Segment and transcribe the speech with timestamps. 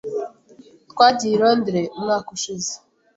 [0.91, 2.73] Twagiye i Londres umwaka ushize.